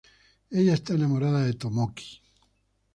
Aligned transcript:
Ella 0.51 0.73
está 0.73 0.95
enamorada 0.95 1.45
de 1.45 1.53
Tomoki. 1.53 2.21